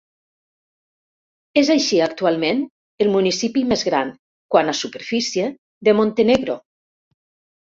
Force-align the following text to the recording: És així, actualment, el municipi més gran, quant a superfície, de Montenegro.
És 1.61 1.69
així, 1.73 1.99
actualment, 2.05 2.63
el 3.05 3.11
municipi 3.17 3.65
més 3.75 3.85
gran, 3.91 4.09
quant 4.57 4.73
a 4.75 4.77
superfície, 4.81 5.47
de 5.89 5.95
Montenegro. 6.01 6.59